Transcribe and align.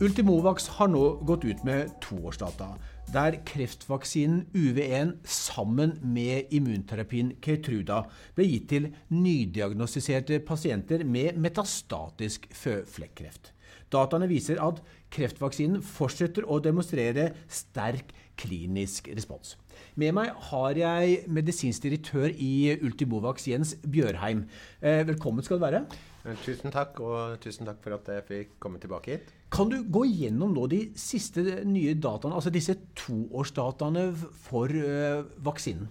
Ultimovax 0.00 0.64
har 0.78 0.88
nå 0.88 1.00
gått 1.28 1.42
ut 1.44 1.58
med 1.68 1.90
toårsdata, 2.00 2.70
der 3.12 3.34
kreftvaksinen 3.44 4.46
UV1 4.56 5.10
sammen 5.28 5.92
med 6.00 6.48
immunterapien 6.56 7.34
Keytruda 7.44 7.98
ble 8.38 8.46
gitt 8.48 8.70
til 8.72 8.86
nydiagnostiserte 9.12 10.38
pasienter 10.48 11.04
med 11.04 11.36
metastatisk 11.36 12.48
føflekkreft. 12.48 13.52
Dataene 13.92 14.30
viser 14.30 14.62
at 14.64 14.80
kreftvaksinen 15.12 15.84
fortsetter 15.84 16.48
å 16.48 16.62
demonstrere 16.64 17.34
sterk 17.52 18.16
klinisk 18.40 19.12
respons. 19.12 19.58
Med 20.00 20.14
meg 20.16 20.30
har 20.50 20.78
jeg 20.78 21.24
medisinsk 21.30 21.84
direktør 21.84 22.30
i 22.30 22.76
Ultimovax, 22.78 23.48
Jens 23.50 23.74
Bjørheim. 23.82 24.44
Eh, 24.80 25.02
velkommen 25.08 25.44
skal 25.44 25.58
du 25.58 25.64
være. 25.64 25.82
Eh, 26.24 26.36
tusen 26.44 26.72
takk, 26.74 27.00
og 27.04 27.38
tusen 27.42 27.68
takk 27.68 27.80
for 27.84 27.96
at 27.96 28.10
jeg 28.12 28.26
fikk 28.28 28.56
komme 28.62 28.80
tilbake 28.82 29.14
hit. 29.14 29.30
Kan 29.50 29.72
du 29.72 29.80
gå 29.82 30.04
gjennom 30.06 30.54
nå 30.54 30.66
de 30.70 30.80
siste 30.98 31.42
nye 31.66 31.96
dataene, 31.98 32.36
altså 32.38 32.52
disse 32.54 32.76
toårsdataene 32.98 34.08
for 34.46 34.70
uh, 34.70 35.26
vaksinen? 35.42 35.88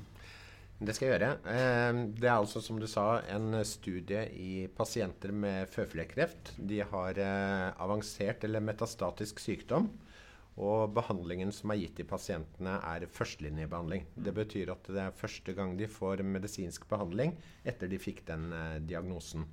Det 0.79 0.95
skal 0.95 1.09
jeg 1.09 1.17
gjøre. 1.17 1.31
Det 2.15 2.23
er 2.29 2.37
altså, 2.37 2.61
som 2.63 2.77
du 2.79 2.85
sa, 2.87 3.19
en 3.35 3.57
studie 3.67 4.21
i 4.31 4.51
pasienter 4.71 5.33
med 5.35 5.67
føflekkreft. 5.73 6.53
De 6.55 6.79
har 6.79 7.19
avansert 7.75 8.45
eller 8.47 8.63
metastatisk 8.63 9.43
sykdom. 9.43 9.89
Og 10.59 10.91
behandlingen 10.91 11.53
som 11.55 11.71
er 11.71 11.79
gitt 11.79 11.95
til 11.95 12.07
pasientene, 12.09 12.75
er 12.83 13.07
førstelinjebehandling. 13.15 14.09
Det 14.19 14.33
betyr 14.35 14.73
at 14.73 14.91
det 14.91 15.05
er 15.05 15.15
første 15.15 15.55
gang 15.55 15.77
de 15.79 15.87
får 15.87 16.25
medisinsk 16.27 16.89
behandling 16.91 17.37
etter 17.63 17.87
de 17.87 18.01
fikk 18.01 18.25
den 18.27 18.51
diagnosen. 18.89 19.47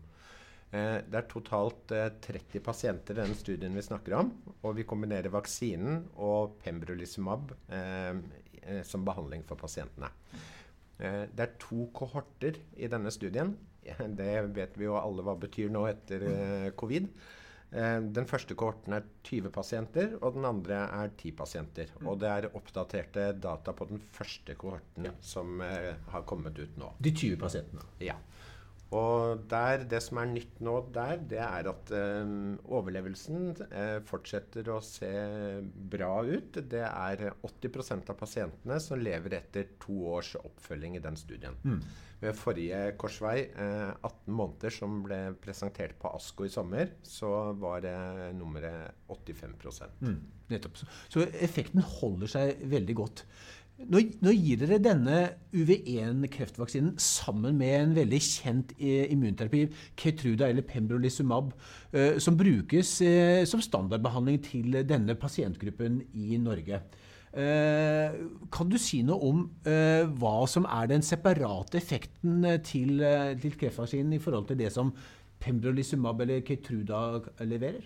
Eh, 0.75 0.99
det 1.07 1.21
er 1.21 1.29
totalt 1.31 1.93
30 1.93 2.59
eh, 2.59 2.65
pasienter 2.65 3.15
i 3.15 3.23
denne 3.23 3.39
studien 3.39 3.77
vi 3.77 3.85
snakker 3.87 4.17
om. 4.19 4.33
Og 4.63 4.77
vi 4.81 4.87
kombinerer 4.89 5.33
vaksinen 5.33 6.03
og 6.23 6.59
pembrolizumab 6.65 7.55
eh, 7.71 8.83
som 8.87 9.07
behandling 9.07 9.47
for 9.47 9.59
pasientene. 9.61 10.11
det 10.99 11.43
er 11.45 11.59
to 11.61 11.91
kohorter 11.95 12.57
i 12.75 12.89
denne 12.89 13.13
studien. 13.13 13.53
Det 14.19 14.31
vet 14.57 14.79
vi 14.79 14.89
jo 14.89 14.97
alle 14.99 15.23
hva 15.23 15.37
betyr 15.39 15.69
nå 15.71 15.85
etter 15.87 16.25
covid. 16.75 17.07
Den 17.71 18.29
første 18.31 18.55
kohorten 18.55 18.95
er 18.95 19.05
20 19.27 19.51
pasienter, 19.53 20.13
og 20.23 20.37
den 20.37 20.47
andre 20.49 20.85
er 20.87 21.11
10 21.19 21.33
pasienter. 21.37 21.91
Og 22.07 22.21
det 22.23 22.29
er 22.31 22.47
oppdaterte 22.55 23.25
data 23.43 23.75
på 23.77 23.89
den 23.91 24.01
første 24.15 24.55
kohorten 24.55 25.09
som 25.21 25.59
har 25.61 26.23
kommet 26.31 26.61
ut 26.63 26.79
nå. 26.79 26.93
De 27.03 27.11
20 27.11 27.41
pasientene? 27.43 27.83
Ja. 28.01 28.15
Og 28.95 29.43
der, 29.51 29.83
Det 29.91 29.99
som 30.03 30.21
er 30.23 30.31
nytt 30.31 30.61
nå 30.63 30.77
der, 30.95 31.19
det 31.19 31.41
er 31.43 31.69
at 31.73 31.91
eh, 31.91 32.29
overlevelsen 32.71 33.49
eh, 33.67 33.99
fortsetter 34.07 34.71
å 34.71 34.79
se 34.85 35.11
bra 35.91 36.21
ut. 36.23 36.61
Det 36.71 36.85
er 36.87 37.25
80% 37.35 38.13
av 38.13 38.19
pasientene 38.21 38.79
som 38.83 39.03
lever 39.03 39.41
etter 39.41 39.73
to 39.83 40.05
års 40.15 40.37
oppfølging 40.39 40.97
i 40.97 41.03
den 41.03 41.19
studien. 41.19 41.59
Mm. 41.67 41.81
Ved 42.23 42.39
forrige 42.39 42.95
korsvei, 42.97 43.51
eh, 43.51 43.91
18 44.07 44.33
måneder, 44.39 44.73
som 44.73 45.03
ble 45.05 45.21
presentert 45.43 45.99
på 46.01 46.15
ASKO 46.17 46.47
i 46.47 46.55
sommer, 46.55 46.95
så 47.03 47.33
var 47.59 47.83
det 47.85 47.99
nummeret 48.39 48.95
85 49.11 49.59
mm, 50.01 50.17
Nettopp. 50.49 50.79
Så 51.11 51.27
effekten 51.43 51.83
holder 51.83 52.31
seg 52.31 52.65
veldig 52.71 52.97
godt. 53.03 53.27
Nå, 53.77 54.01
nå, 54.25 54.33
gir 54.33 54.57
dere 54.63 54.79
denne 54.81 55.17
UV1-kreftvaksinen 55.53 56.95
sammen 57.03 57.59
med 57.61 57.75
en 57.77 57.91
veldig 57.99 58.21
kjent 58.25 58.71
eh, 58.79 59.05
immunterapi, 59.13 59.67
Keytruda 60.01 60.49
eller 60.49 60.65
Pembrolizumab, 60.65 61.51
eh, 61.93 62.17
som 62.23 62.39
brukes 62.41 62.95
eh, 63.05 63.43
som 63.45 63.61
standardbehandling 63.61 64.41
til 64.47 64.79
denne 64.89 65.19
pasientgruppen 65.21 66.01
i 66.17 66.41
Norge. 66.41 66.81
Kan 67.37 68.71
du 68.73 68.79
si 68.81 69.03
noe 69.05 69.27
om 69.29 69.41
hva 70.17 70.37
som 70.49 70.65
er 70.73 70.87
den 70.89 71.03
separate 71.05 71.77
effekten 71.77 72.47
til, 72.65 73.03
til 73.43 73.59
kreftvaksinen 73.61 74.15
i 74.17 74.21
forhold 74.25 74.47
til 74.49 74.57
det 74.57 74.71
som 74.73 74.95
Pembrolizumab 75.45 76.23
eller 76.25 76.41
Keytruda 76.49 77.03
leverer? 77.45 77.85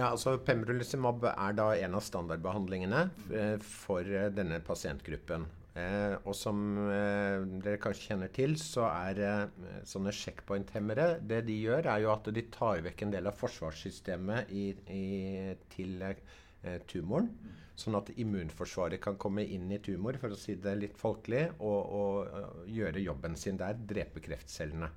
Ja, 0.00 0.06
altså 0.14 0.38
Pembrolizumab 0.40 1.26
er 1.28 1.56
da 1.58 1.72
en 1.76 1.96
av 1.98 2.04
standardbehandlingene 2.06 3.00
eh, 3.36 3.56
for 3.60 4.06
eh, 4.06 4.30
denne 4.32 4.62
pasientgruppen. 4.64 5.42
Eh, 5.76 6.14
og 6.24 6.32
som 6.34 6.62
eh, 6.88 7.42
dere 7.60 7.80
kanskje 7.82 8.06
kjenner 8.08 8.32
til, 8.32 8.54
så 8.56 8.86
er 8.88 9.20
eh, 9.26 9.66
sånne 9.86 10.14
checkpoint-hemmere 10.16 11.18
Det 11.20 11.42
de 11.50 11.58
gjør, 11.66 11.90
er 11.92 12.06
jo 12.06 12.14
at 12.14 12.30
de 12.32 12.46
tar 12.54 12.80
vekk 12.86 13.04
en 13.04 13.12
del 13.12 13.28
av 13.28 13.36
forsvarssystemet 13.42 14.54
i, 14.56 14.64
i, 14.94 15.04
til 15.74 16.00
eh, 16.08 16.80
tumoren. 16.88 17.28
Sånn 17.76 18.00
at 18.00 18.08
immunforsvaret 18.16 19.04
kan 19.04 19.20
komme 19.20 19.44
inn 19.44 19.68
i 19.68 19.82
tumor, 19.84 20.16
for 20.22 20.32
å 20.32 20.40
si 20.40 20.56
det 20.64 20.78
litt 20.80 20.96
folkelig, 21.00 21.44
og, 21.60 21.92
og 22.00 22.66
gjøre 22.72 23.04
jobben 23.04 23.36
sin 23.36 23.60
der. 23.60 23.76
Drepe 23.92 24.24
kreftcellene. 24.24 24.88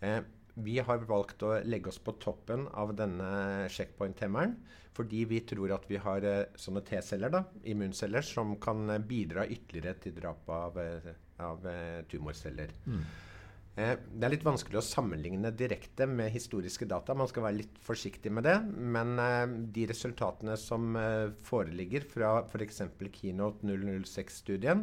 Eh, 0.00 0.20
vi 0.64 0.78
har 0.84 1.06
valgt 1.08 1.44
å 1.46 1.54
legge 1.66 1.92
oss 1.92 2.00
på 2.02 2.16
toppen 2.22 2.66
av 2.78 2.94
denne 2.98 3.68
checkpoint-hemmeren 3.72 4.56
fordi 4.98 5.22
vi 5.30 5.38
tror 5.46 5.70
at 5.76 5.84
vi 5.86 6.00
har 6.02 6.24
uh, 6.26 6.56
sånne 6.58 6.82
T-celler, 6.82 7.30
da, 7.30 7.44
immunceller, 7.70 8.24
som 8.26 8.56
kan 8.58 8.88
bidra 9.06 9.44
ytterligere 9.46 9.94
til 10.02 10.16
drap 10.16 10.48
av, 10.50 10.74
uh, 10.82 11.12
av 11.46 11.68
tumorceller. 12.10 12.72
Mm. 12.88 13.02
Det 13.78 14.26
er 14.26 14.32
litt 14.32 14.42
vanskelig 14.42 14.80
å 14.80 14.82
sammenligne 14.82 15.52
direkte 15.54 16.08
med 16.10 16.32
historiske 16.34 16.88
data. 16.90 17.14
Man 17.14 17.28
skal 17.30 17.44
være 17.44 17.60
litt 17.60 17.76
forsiktig 17.78 18.32
med 18.34 18.42
det. 18.48 18.56
Men 18.66 19.12
de 19.70 19.84
resultatene 19.86 20.56
som 20.58 20.98
foreligger 21.46 22.08
fra 22.10 22.32
f.eks. 22.40 22.82
Keynote 23.20 23.68
006-studien, 23.70 24.82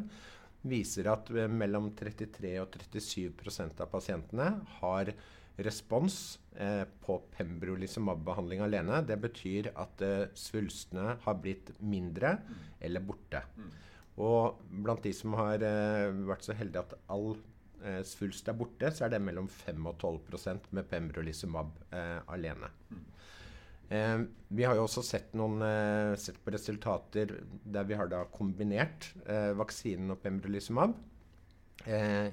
viser 0.63 1.09
at 1.11 1.27
mellom 1.51 1.91
33 1.97 2.55
og 2.63 2.77
37% 2.87 3.83
av 3.83 3.91
pasientene 3.91 4.47
har 4.79 5.11
respons 5.63 6.39
eh, 6.59 6.83
på 7.05 7.17
pembrolizumab-behandling 7.37 8.63
alene. 8.65 9.01
Det 9.07 9.17
betyr 9.23 9.71
at 9.79 10.03
eh, 10.03 10.27
svulstene 10.35 11.15
har 11.23 11.41
blitt 11.41 11.71
mindre 11.79 12.37
eller 12.83 13.03
borte. 13.05 13.41
Og 14.21 14.61
blant 14.83 15.03
de 15.03 15.11
som 15.15 15.35
har 15.39 15.63
eh, 15.63 16.11
vært 16.27 16.47
så 16.47 16.55
heldige 16.55 16.85
at 16.85 16.95
all 17.11 17.33
eh, 17.83 18.01
svulst 18.07 18.51
er 18.51 18.57
borte, 18.59 18.91
så 18.91 19.07
er 19.07 19.15
det 19.15 19.23
mellom 19.23 19.47
5 19.51 19.91
og 19.91 19.99
12% 19.99 20.71
med 20.75 20.89
pembrolizumab 20.91 21.71
eh, 21.91 22.19
alene. 22.35 22.71
Eh, 23.89 24.19
vi 24.49 24.67
har 24.67 24.75
jo 24.75 24.85
også 24.87 25.03
sett, 25.05 25.33
noen, 25.37 25.63
sett, 26.19 26.39
på 26.43 26.53
resultater 26.55 27.35
der 27.63 27.87
vi 27.87 27.97
har 27.99 28.11
da 28.11 28.23
kombinert 28.33 29.11
vaksinen 29.59 30.15
og 30.15 30.23
pembrolizumab. 30.23 30.95
Eh, 31.85 32.31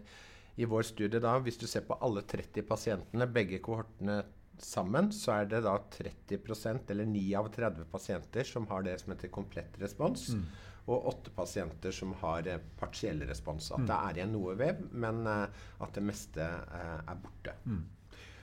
i 0.56 0.68
vår 0.68 0.84
studie, 0.84 1.20
da, 1.22 1.38
hvis 1.40 1.58
du 1.60 1.66
ser 1.70 1.86
på 1.88 1.96
alle 2.04 2.24
30 2.28 2.66
pasientene, 2.68 3.28
begge 3.30 3.60
kohortene 3.64 4.20
sammen, 4.62 5.08
så 5.14 5.38
er 5.38 5.48
det 5.50 5.62
da 5.64 5.78
30% 5.96 6.92
eller 6.92 7.08
9 7.08 7.22
av 7.40 7.48
30 7.54 7.88
pasienter 7.90 8.46
som 8.46 8.68
har 8.70 8.84
det 8.86 8.98
som 9.00 9.14
heter 9.14 9.32
komplett 9.32 9.80
respons. 9.82 10.28
Mm. 10.36 10.44
Og 10.92 11.08
8 11.12 11.32
pasienter 11.36 11.94
som 11.94 12.12
har 12.20 12.46
eh, 12.50 12.62
partiell 12.78 13.22
respons. 13.28 13.70
At 13.70 13.84
mm. 13.84 13.88
det 13.88 13.96
er 13.96 14.20
igjen 14.20 14.32
noe 14.34 14.54
vev, 14.58 14.84
men 14.92 15.24
eh, 15.30 15.66
at 15.82 15.96
det 15.96 16.04
meste 16.04 16.42
eh, 16.44 16.96
er 17.00 17.20
borte. 17.22 17.56
Mm. 17.64 17.82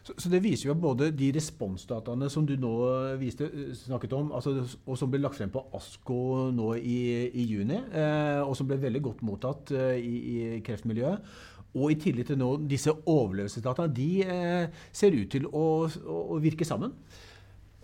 Så, 0.10 0.16
så, 0.18 0.30
Det 0.30 0.42
viser 0.44 0.70
jo 0.70 0.74
at 0.74 0.82
både 0.82 1.12
de 1.14 1.30
responsdataene 1.36 2.30
som 2.32 2.46
du 2.48 2.56
nå 2.58 2.72
viste, 3.20 3.50
snakket 3.84 4.16
om, 4.18 4.32
altså, 4.34 4.56
og 4.86 4.98
som 4.98 5.12
ble 5.12 5.22
lagt 5.22 5.38
frem 5.38 5.52
på 5.54 5.66
ASKO 5.76 6.50
nå 6.56 6.72
i, 6.80 7.00
i 7.30 7.46
juni, 7.46 7.78
eh, 7.78 8.40
og 8.42 8.56
som 8.58 8.70
ble 8.70 8.80
veldig 8.82 9.04
godt 9.06 9.24
mottatt 9.28 9.74
eh, 9.76 10.00
i, 10.00 10.16
i 10.18 10.62
kreftmiljøet, 10.66 11.36
og 11.78 11.92
i 11.94 11.98
tillegg 12.02 12.30
til 12.32 12.40
nå, 12.40 12.54
disse 12.70 12.94
overlevelsesdataene, 12.94 13.94
de 13.94 14.12
eh, 14.26 14.86
ser 14.96 15.14
ut 15.14 15.30
til 15.32 15.46
å, 15.50 15.66
å 15.86 16.40
virke 16.42 16.66
sammen. 16.68 16.96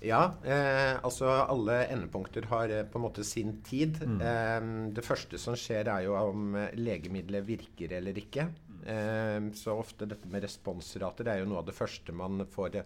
Ja, 0.06 0.36
eh, 0.46 0.98
altså 1.06 1.30
alle 1.30 1.80
endepunkter 1.94 2.46
har 2.52 2.70
eh, 2.70 2.84
på 2.86 3.00
en 3.00 3.06
måte 3.06 3.26
sin 3.26 3.60
tid. 3.66 3.98
Mm. 4.02 4.20
Eh, 4.22 4.68
det 4.98 5.06
første 5.06 5.40
som 5.42 5.58
skjer, 5.58 5.90
er 5.90 6.06
jo 6.06 6.18
om 6.20 6.54
legemidlet 6.54 6.84
legemiddelet 6.86 7.48
virker 7.48 7.96
eller 8.00 8.20
ikke. 8.22 8.50
Eh, 8.86 9.40
så 9.58 9.78
ofte 9.80 10.10
dette 10.10 10.30
med 10.30 10.46
responsrater 10.46 11.32
er 11.32 11.42
jo 11.42 11.50
noe 11.50 11.64
av 11.64 11.70
det 11.70 11.78
første 11.78 12.14
man 12.14 12.46
får 12.52 12.84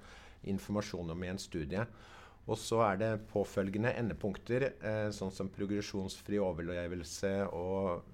informasjon 0.50 1.12
om 1.16 1.26
i 1.26 1.32
en 1.34 1.42
studie. 1.42 1.84
Og 2.50 2.58
så 2.58 2.80
er 2.88 2.98
det 2.98 3.10
påfølgende 3.30 3.92
endepunkter, 4.00 4.66
sånn 5.14 5.34
som 5.34 5.52
progresjonsfri 5.54 6.40
overlevelse 6.42 7.34
og 7.54 8.08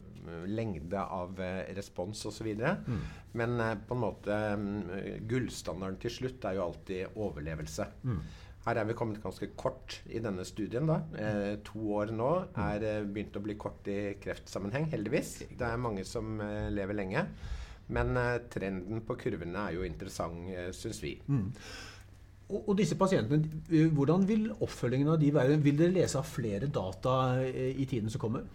lengde 0.48 1.00
av 1.00 1.40
eh, 1.42 1.74
respons 1.76 2.26
osv. 2.30 2.50
Mm. 2.56 3.04
Men 3.40 3.60
eh, 3.60 3.76
på 3.88 3.96
en 3.96 4.02
måte 4.02 4.40
mm, 4.60 4.82
gullstandarden 5.30 6.00
til 6.02 6.14
slutt 6.20 6.48
er 6.48 6.58
jo 6.58 6.66
alltid 6.70 7.20
overlevelse. 7.22 7.88
Mm. 8.04 8.22
Her 8.66 8.80
er 8.82 8.88
vi 8.90 8.96
kommet 8.98 9.22
ganske 9.22 9.52
kort 9.58 10.00
i 10.10 10.22
denne 10.24 10.46
studien. 10.48 10.88
da. 10.90 11.02
Eh, 11.22 11.52
to 11.66 11.84
år 12.00 12.14
nå 12.16 12.32
er 12.68 12.88
eh, 12.88 13.04
begynt 13.06 13.38
å 13.38 13.44
bli 13.46 13.58
kort 13.62 13.88
i 13.92 14.16
kreftsammenheng, 14.22 14.90
heldigvis. 14.94 15.38
Det 15.52 15.68
er 15.68 15.82
mange 15.82 16.06
som 16.08 16.40
eh, 16.42 16.72
lever 16.74 16.98
lenge. 16.98 17.28
Men 17.94 18.18
eh, 18.18 18.40
trenden 18.50 19.04
på 19.06 19.18
kurvene 19.22 19.68
er 19.68 19.78
jo 19.78 19.86
interessant, 19.86 20.48
eh, 20.50 20.72
syns 20.74 21.04
vi. 21.04 21.20
Mm. 21.30 21.52
Og, 22.46 22.60
og, 22.62 22.74
disse 22.78 22.98
pasientene, 22.98 23.62
eh, 23.72 23.88
Hvordan 23.90 24.26
vil 24.30 24.50
oppfølgingen 24.54 25.14
av 25.16 25.22
de 25.22 25.32
være? 25.34 25.60
Vil 25.66 25.80
dere 25.80 25.96
lese 25.96 26.20
av 26.20 26.28
flere 26.30 26.70
data 26.70 27.16
eh, 27.42 27.74
i 27.74 27.88
tiden 27.90 28.12
som 28.14 28.22
kommer? 28.22 28.46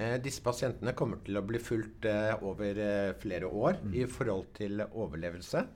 Eh, 0.00 0.16
disse 0.24 0.40
pasientene 0.44 0.96
kommer 0.96 1.20
til 1.26 1.36
å 1.36 1.44
bli 1.44 1.60
fulgt 1.60 2.08
over 2.40 2.80
flere 3.20 3.50
år 3.50 3.82
mm. 3.82 3.92
i 4.00 4.08
forhold 4.08 4.48
til 4.56 4.80
overlevelse. 4.88 5.66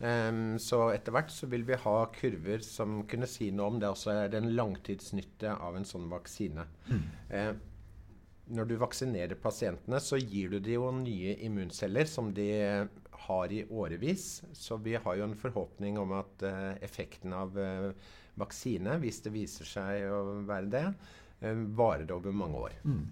Um, 0.00 0.54
så 0.56 0.86
etter 0.94 1.12
hvert 1.12 1.28
så 1.28 1.44
vil 1.52 1.66
vi 1.68 1.76
ha 1.76 1.96
kurver 2.14 2.62
som 2.64 3.02
kunne 3.08 3.26
si 3.28 3.50
noe 3.52 3.68
om 3.68 3.80
det 3.82 3.90
også 3.90 4.14
er 4.14 4.36
en 4.38 4.48
langtidsnytte 4.56 5.52
av 5.52 5.76
en 5.76 5.84
sånn 5.84 6.06
vaksine. 6.08 6.64
Mm. 6.88 7.02
Uh, 7.28 7.50
når 8.56 8.70
du 8.70 8.74
vaksinerer 8.80 9.36
pasientene, 9.38 10.00
så 10.00 10.16
gir 10.18 10.54
du 10.54 10.56
dem 10.58 10.72
jo 10.78 10.88
nye 10.96 11.36
immunceller 11.44 12.08
som 12.08 12.32
de 12.34 12.48
har 13.26 13.52
i 13.52 13.64
årevis. 13.68 14.42
Så 14.52 14.76
vi 14.76 14.96
har 14.96 15.18
jo 15.18 15.26
en 15.26 15.38
forhåpning 15.38 15.98
om 16.00 16.14
at 16.20 16.46
uh, 16.46 16.76
effekten 16.84 17.34
av 17.36 17.58
uh, 17.58 17.90
vaksine, 18.40 19.00
hvis 19.02 19.22
det 19.24 19.34
viser 19.34 19.68
seg 19.68 20.06
å 20.12 20.22
være 20.48 20.72
det, 20.72 20.86
uh, 21.44 21.66
varer 21.76 22.10
over 22.16 22.34
mange 22.36 22.64
år. 22.68 22.80
Mm. 22.84 23.04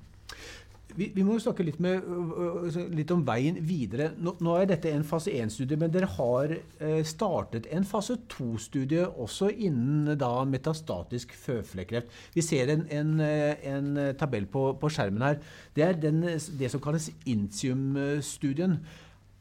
Vi, 0.96 1.10
vi, 1.12 1.20
må 1.20 1.34
jo 1.37 1.43
snakke 1.44 1.66
litt, 1.66 1.76
med, 1.84 2.06
litt, 2.96 3.10
om 3.12 3.20
veien 3.26 3.58
videre. 3.69 4.06
Nå, 4.25 4.32
nå 4.40 4.55
er 4.56 4.70
dette 4.70 4.88
en 4.88 5.05
fase 5.05 5.34
1-studie, 5.37 5.76
men 5.76 5.93
dere 5.93 6.08
har 6.14 6.55
startet 7.05 7.69
en 7.76 7.84
fase 7.84 8.16
2-studie 8.32 9.05
også 9.05 9.50
innen 9.52 10.16
da, 10.16 10.31
metastatisk 10.49 11.34
føflekkreft. 11.37 12.08
Vi 12.32 12.44
ser 12.46 12.72
en, 12.72 12.87
en, 12.88 13.12
en 13.20 13.90
tabell 14.16 14.49
på, 14.49 14.64
på, 14.81 14.88
skjermen 14.88 15.26
her. 15.26 15.43
Det 15.76 15.84
er 15.84 16.00
den, 16.00 16.25
det 16.25 16.72
som 16.72 16.81
kalles 16.81 17.10
Intium-studien. 17.28 18.81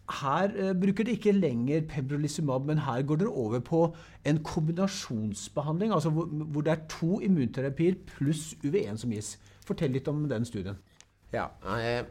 Her 0.08 0.54
eh, 0.56 0.74
bruker 0.80 1.04
dere 1.04 1.18
ikke 1.18 1.36
lenger 1.36 1.82
pembrolizumab, 1.92 2.68
men 2.70 2.80
her 2.86 3.02
går 3.04 3.20
dere 3.20 3.32
over 3.32 3.60
på 3.60 3.82
en 4.26 4.40
kombinasjonsbehandling, 4.44 5.92
altså 5.92 6.14
hvor, 6.16 6.30
hvor 6.32 6.64
det 6.64 6.72
er 6.72 6.86
to 6.90 7.20
immunterapier 7.20 7.98
pluss 8.08 8.54
UV1 8.64 9.02
som 9.04 9.12
gis. 9.12 9.34
Fortell 9.68 9.92
litt 9.92 10.08
om 10.08 10.24
den 10.32 10.48
studien. 10.48 10.80
Ja, 11.34 11.50
eh, 11.76 12.06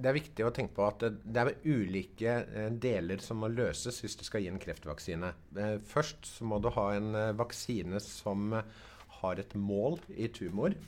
Det 0.00 0.08
er 0.08 0.16
viktig 0.16 0.44
å 0.46 0.52
tenke 0.54 0.72
på 0.78 0.84
at 0.86 1.02
det 1.02 1.40
er 1.42 1.50
ulike 1.66 2.36
eh, 2.46 2.70
deler 2.70 3.20
som 3.20 3.42
må 3.42 3.50
løses 3.52 3.98
hvis 4.00 4.14
du 4.16 4.22
skal 4.24 4.44
gi 4.44 4.48
en 4.48 4.62
kreftvaksine. 4.62 5.32
Eh, 5.58 5.74
først 5.90 6.30
så 6.38 6.46
må 6.46 6.60
du 6.62 6.70
ha 6.72 6.86
en 6.94 7.10
vaksine 7.36 8.00
som 8.00 8.54
har 9.20 9.42
et 9.42 9.58
mål 9.58 9.98
i 10.16 10.30
tumor. 10.32 10.78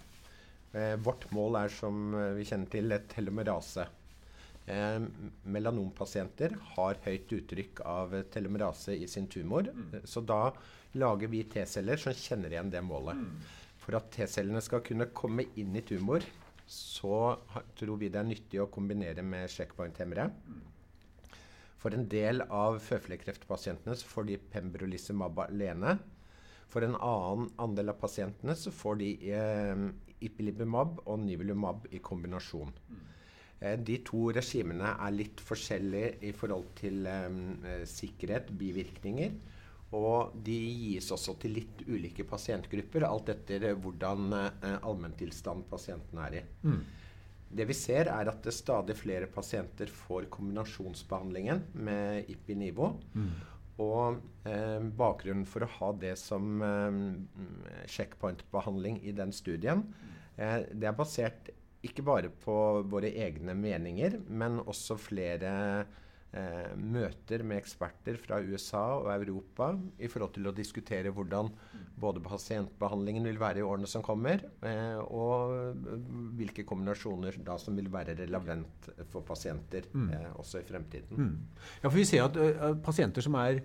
Vårt 1.04 1.26
mål 1.36 1.58
er, 1.58 1.68
som 1.68 2.14
vi 2.32 2.46
kjenner 2.48 2.70
til, 2.72 2.94
et 2.96 3.04
telomerase. 3.12 3.84
Eh, 4.70 5.00
melanompasienter 5.42 6.54
har 6.76 7.00
høyt 7.02 7.32
uttrykk 7.34 7.82
av 7.88 8.14
telomerase 8.30 8.94
i 8.94 9.08
sin 9.10 9.26
tumor. 9.26 9.66
Mm. 9.66 10.04
Så 10.06 10.22
da 10.22 10.52
lager 10.98 11.30
vi 11.32 11.42
T-celler 11.50 11.98
som 11.98 12.14
kjenner 12.14 12.54
igjen 12.54 12.70
det 12.70 12.82
målet. 12.86 13.18
Mm. 13.18 13.40
For 13.82 13.98
at 13.98 14.12
T-cellene 14.14 14.62
skal 14.62 14.84
kunne 14.86 15.10
komme 15.10 15.48
inn 15.58 15.74
i 15.74 15.82
tumor, 15.86 16.22
så 16.70 17.38
tror 17.76 17.98
vi 17.98 18.10
det 18.12 18.20
er 18.20 18.28
nyttig 18.28 18.60
å 18.62 18.70
kombinere 18.70 19.24
med 19.26 19.50
checkpoint-hemmere. 19.50 20.28
Mm. 20.30 20.60
For 21.82 21.96
en 21.96 22.06
del 22.06 22.44
av 22.46 22.78
føflekkreftpasientene 22.84 23.96
så 23.98 24.06
får 24.06 24.28
de 24.28 24.42
pembrolizumab 24.52 25.40
alene. 25.48 25.96
For 26.70 26.86
en 26.86 26.94
annen 26.94 27.48
andel 27.60 27.90
av 27.90 27.98
pasientene 28.00 28.54
så 28.56 28.70
får 28.72 29.00
de 29.02 29.08
eh, 29.34 29.82
ipilimumab 30.22 31.02
og 31.02 31.18
nivolumab 31.24 31.90
i 31.90 31.98
kombinasjon. 31.98 32.70
Mm. 32.70 33.02
Eh, 33.62 33.78
de 33.78 34.00
to 34.06 34.28
regimene 34.34 34.92
er 34.92 35.14
litt 35.14 35.42
forskjellige 35.42 36.12
i 36.28 36.32
forhold 36.36 36.72
til 36.80 37.06
um, 37.06 37.62
sikkerhet, 37.88 38.50
bivirkninger. 38.58 39.36
Og 39.96 40.32
de 40.44 40.56
gis 40.56 41.10
også 41.12 41.36
til 41.40 41.58
litt 41.58 41.84
ulike 41.84 42.24
pasientgrupper, 42.24 43.04
alt 43.04 43.28
etter 43.34 43.68
hvordan 43.76 44.32
uh, 44.32 44.76
allmenntilstand 44.80 45.66
pasienten 45.68 46.20
er 46.24 46.38
i. 46.40 46.44
Mm. 46.64 46.82
Det 47.52 47.66
vi 47.68 47.76
ser, 47.76 48.08
er 48.08 48.30
at 48.30 48.40
det 48.46 48.54
stadig 48.56 48.96
flere 48.96 49.28
pasienter 49.28 49.90
får 49.92 50.30
kombinasjonsbehandlingen 50.32 51.66
med 51.84 52.30
IPI-nivå. 52.32 52.88
Mm. 53.12 53.32
Og 53.80 54.20
eh, 54.48 54.80
bakgrunnen 54.96 55.46
for 55.48 55.64
å 55.64 55.70
ha 55.78 55.90
det 55.96 56.14
som 56.20 56.62
eh, 56.64 56.98
checkpoint-behandling 57.88 59.00
i 59.08 59.14
den 59.16 59.32
studien, 59.36 59.86
eh, 60.36 60.62
det 60.72 60.90
er 60.90 60.98
basert 60.98 61.52
ikke 61.82 62.04
bare 62.06 62.30
på 62.42 62.54
våre 62.90 63.10
egne 63.24 63.54
meninger, 63.58 64.20
men 64.30 64.60
også 64.62 64.96
flere 65.00 65.52
eh, 66.30 66.72
møter 66.78 67.42
med 67.46 67.58
eksperter 67.58 68.18
fra 68.22 68.38
USA 68.42 68.84
og 69.00 69.10
Europa 69.14 69.72
i 69.98 70.10
forhold 70.10 70.36
til 70.36 70.46
å 70.48 70.54
diskutere 70.56 71.12
hvordan 71.14 71.50
både 72.02 72.22
pasientbehandlingen 72.24 73.26
vil 73.28 73.40
være 73.40 73.62
i 73.62 73.66
årene 73.66 73.90
som 73.90 74.04
kommer, 74.06 74.44
eh, 74.66 74.98
og 75.02 75.76
hvilke 76.38 76.66
kombinasjoner 76.68 77.40
da 77.46 77.58
som 77.60 77.78
vil 77.78 77.90
være 77.92 78.16
relevant 78.22 78.92
for 79.12 79.26
pasienter 79.26 79.90
mm. 79.92 80.10
eh, 80.10 80.28
også 80.38 80.62
i 80.62 80.68
fremtiden. 80.68 81.18
Mm. 81.18 81.64
Ja, 81.82 81.88
for 81.88 81.98
vi 81.98 82.06
ser 82.08 82.28
at 82.28 82.38
uh, 82.38 82.72
pasienter 82.82 83.24
som 83.26 83.36
er 83.42 83.62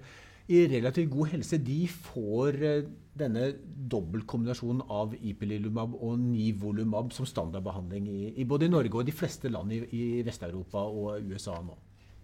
i 0.47 0.63
relativt 0.71 1.11
god 1.11 1.33
helse, 1.33 1.59
de 1.59 1.81
får 1.91 2.57
uh, 2.63 2.89
denne 3.17 3.49
dobbeltkombinasjonen 3.91 4.85
av 4.94 5.15
ipilimumab 5.17 5.95
og 5.97 6.19
nivolumab 6.21 7.11
som 7.15 7.27
standardbehandling 7.27 8.07
i, 8.11 8.21
i, 8.38 8.45
både 8.47 8.69
Norge 8.69 9.01
og 9.01 9.07
de 9.07 9.15
fleste 9.15 9.51
land 9.51 9.73
i, 9.73 9.81
i 9.91 10.03
Vest-Europa 10.25 10.85
og 10.88 11.31
USA 11.31 11.57
nå. 11.65 11.75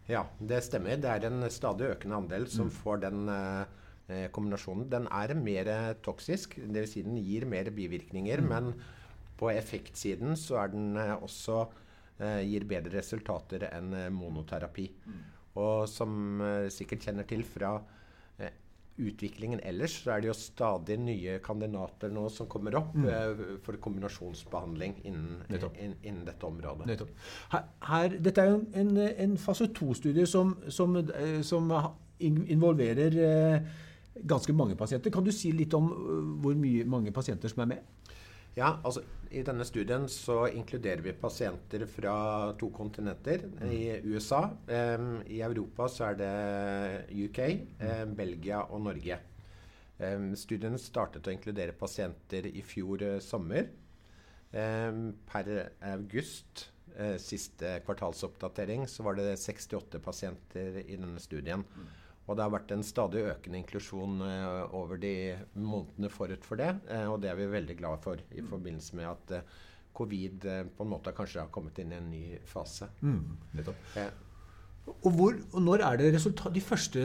Ja, 0.09 0.25
det 0.39 0.61
stemmer. 0.65 0.99
Det 0.99 1.09
er 1.09 1.29
en 1.29 1.47
stadig 1.51 1.93
økende 1.95 2.19
andel 2.19 2.47
som 2.51 2.67
mm. 2.67 2.75
får 2.75 3.03
den 3.05 3.29
eh, 3.31 4.25
kombinasjonen. 4.35 4.89
Den 4.91 5.07
er 5.07 5.31
mer 5.39 5.69
toksisk, 6.03 6.57
dvs. 6.59 6.91
Si 6.91 7.05
den 7.05 7.21
gir 7.23 7.47
mer 7.47 7.71
bivirkninger. 7.71 8.43
Mm. 8.43 8.49
Men 8.51 8.73
på 9.39 9.49
effektsiden 9.53 10.35
så 10.39 10.59
er 10.63 10.73
den 10.73 10.97
eh, 10.99 11.15
også 11.15 11.63
eh, 12.19 12.41
gir 12.47 12.67
bedre 12.69 12.97
resultater 12.99 13.67
enn 13.71 13.93
eh, 13.97 14.11
monoterapi. 14.13 14.87
Mm. 15.07 15.21
Og 15.63 15.87
som 15.89 16.43
eh, 16.43 16.69
sikkert 16.73 17.07
kjenner 17.07 17.27
til 17.29 17.45
fra 17.47 17.77
utviklingen 19.01 19.59
ellers, 19.65 19.95
så 20.03 20.13
er 20.13 20.21
det 20.21 20.29
jo 20.29 20.35
stadig 20.37 20.97
nye 21.01 21.37
kandidater 21.43 22.11
nå 22.13 22.27
som 22.29 22.47
kommer 22.49 22.75
opp 22.77 22.91
mm. 22.93 23.07
uh, 23.07 23.41
for 23.65 23.79
kombinasjonsbehandling 23.81 24.99
innen, 25.09 25.39
in, 25.49 25.95
innen 26.03 26.21
dette 26.27 26.45
området. 26.45 27.01
Her, 27.53 27.65
her, 27.89 28.17
dette 28.21 28.43
er 28.43 28.51
jo 28.51 28.59
en, 28.77 28.93
en 29.25 29.37
fase 29.41 29.71
to-studie 29.73 30.27
som, 30.29 30.53
som, 30.69 30.99
eh, 31.01 31.41
som, 31.45 31.73
involverer 32.23 33.17
uh, 33.17 33.73
ganske 34.29 34.53
mange 34.53 34.77
pasienter. 34.77 35.11
Kan 35.11 35.25
du 35.25 35.33
si 35.33 35.51
litt 35.51 35.73
om 35.73 35.89
hvor 36.43 36.53
mye, 36.55 36.85
mange 36.85 37.11
pasienter 37.15 37.49
som 37.49 37.65
er 37.65 37.73
med? 37.73 38.13
Ja, 38.53 38.75
altså 38.85 39.01
I 39.33 39.41
denne 39.45 39.65
studien 39.65 40.05
så 40.11 40.43
inkluderer 40.53 41.01
vi 41.01 41.15
pasienter 41.17 41.87
fra 41.89 42.15
to 42.59 42.69
kontinenter. 42.73 43.47
Mm. 43.49 43.71
I 43.73 43.83
USA. 44.05 44.43
Um, 44.69 45.23
I 45.25 45.41
Europa 45.41 45.87
så 45.89 46.11
er 46.11 46.19
det 46.19 46.33
UK, 47.25 47.39
um, 47.81 48.13
Belgia 48.17 48.61
og 48.69 48.83
Norge. 48.85 49.17
Um, 49.97 50.33
studien 50.37 50.77
startet 50.77 51.25
å 51.25 51.33
inkludere 51.33 51.73
pasienter 51.77 52.45
i 52.51 52.61
fjor 52.65 53.01
uh, 53.15 53.17
sommer. 53.23 53.71
per 54.53 55.47
august, 55.81 56.67
uh, 56.99 57.17
siste 57.17 57.79
kvartalsoppdatering, 57.87 58.85
så 58.85 59.01
var 59.01 59.15
det 59.17 59.31
68 59.41 59.97
pasienter 59.97 60.77
i 60.83 60.93
denne 60.93 61.17
studien. 61.19 61.63
Mm. 61.65 61.87
Og 62.23 62.37
det 62.37 62.45
har 62.45 62.53
vært 62.53 62.71
en 62.71 62.85
stadig 62.87 63.25
økende 63.27 63.59
inklusjon 63.59 64.21
uh, 64.23 64.75
over 64.75 64.99
de 65.01 65.13
månedene 65.59 66.11
forut 66.11 66.45
for 66.47 66.59
det. 66.59 66.71
Uh, 66.87 67.09
og 67.11 67.17
det 67.23 67.33
er 67.33 67.39
vi 67.39 67.49
veldig 67.51 67.77
glad 67.81 68.03
for 68.03 68.21
i 68.31 68.43
forbindelse 68.47 68.99
med 68.99 69.09
at 69.09 69.33
uh, 69.41 69.57
covid 69.93 70.45
på 70.73 70.85
en 70.85 70.89
måte 70.89 71.11
kanskje 71.13 71.43
har 71.43 71.51
kommet 71.53 71.77
inn 71.83 71.91
i 71.91 71.99
en 71.99 72.07
ny 72.09 72.23
fase. 72.49 72.87
Mm, 73.05 73.35
og, 74.87 75.11
hvor, 75.13 75.35
og, 75.51 75.59
når 75.61 75.83
er 75.85 75.99
det 75.99 76.07
de 76.15 76.63
første 76.65 77.03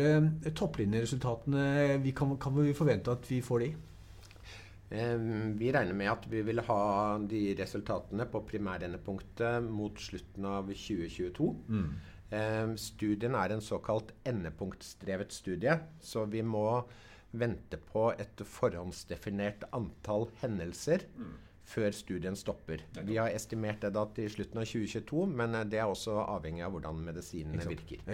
topplinjeresultatene 0.56 1.98
vi 2.00 2.14
kan, 2.16 2.32
kan, 2.40 2.56
vi 2.56 2.72
forvente 2.74 3.12
at 3.12 3.28
vi 3.28 3.42
får 3.44 3.66
de? 3.66 3.68
vi 4.88 5.68
regner 5.68 5.92
med 5.92 6.08
at 6.08 6.22
vi 6.32 6.40
vil 6.46 6.62
ha 6.64 6.82
de 7.28 7.42
resultatene 7.58 8.24
på 8.32 8.40
primærendepunktet 8.48 9.66
mot 9.68 10.00
slutten 10.00 10.46
av 10.48 10.70
2022. 10.72 11.48
Mm. 11.68 11.90
Ehm, 12.34 12.76
studien 12.76 13.36
er 13.38 13.54
en 13.54 13.64
såkalt 13.64 14.12
endepunktstrevet 14.28 15.32
studie, 15.32 15.78
så 16.00 16.26
vi 16.28 16.42
må 16.44 16.82
vente 17.30 17.80
på 17.90 18.10
et 18.20 18.40
forhåndsdefinert 18.44 19.66
antall 19.76 20.28
hendelser 20.42 21.04
mm. 21.16 21.32
før 21.68 21.90
studien 21.96 22.36
stopper. 22.36 22.84
Vi 23.04 23.18
har 23.20 23.32
estimert 23.36 23.82
det 23.84 23.92
da 23.96 24.04
til 24.16 24.30
slutten 24.32 24.60
av 24.60 24.68
2022, 24.68 25.26
men 25.40 25.56
eh, 25.56 25.66
det 25.72 25.80
er 25.80 25.88
også 25.88 26.20
avhengig 26.24 26.64
av 26.66 26.76
hvordan 26.76 27.02
medisinene 27.08 27.68
virker. 27.68 28.04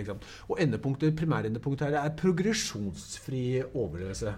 Og 0.49 0.59
endepunktet, 0.62 1.14
primærendepunktet 1.18 1.90
her 1.90 2.00
er 2.02 2.18
progresjonsfri 2.18 3.47
overlevelse. 3.73 4.35